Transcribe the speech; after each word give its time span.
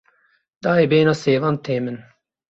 Dayê 0.63 0.85
bêhna 0.91 1.13
sêvan 1.23 1.55
tê 1.65 1.75
min. 1.83 1.97